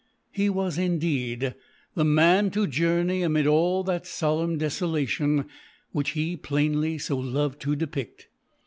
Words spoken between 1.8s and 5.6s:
the man to journey amid all that solemn desolation